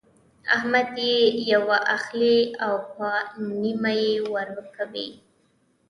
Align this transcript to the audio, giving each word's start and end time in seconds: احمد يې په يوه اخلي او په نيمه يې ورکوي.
احمد 0.55 0.89
يې 1.07 1.17
په 1.35 1.41
يوه 1.51 1.77
اخلي 1.95 2.37
او 2.65 2.73
په 2.93 3.07
نيمه 3.61 3.91
يې 4.03 4.15
ورکوي. 4.33 5.09